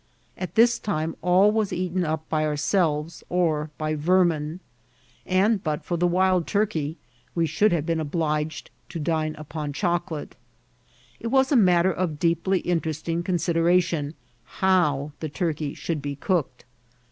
[0.35, 4.57] At this time all wa* eaten up by ourseWes or by yermin;
[5.27, 6.97] and, but for the wild turkey,
[7.35, 10.31] we should have been obliged to dine upon choookte.
[11.19, 16.65] It was a matter of deeply^intereating eon* sideration how the turkey should be cooked.